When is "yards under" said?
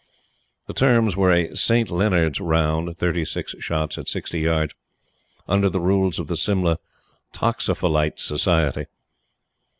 4.39-5.69